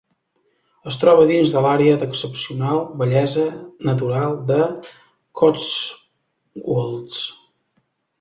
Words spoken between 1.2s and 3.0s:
dins de l'àrea d'excepcional